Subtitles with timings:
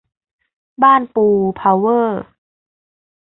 [0.83, 1.25] บ้านปู
[1.55, 2.19] เพาเวอร์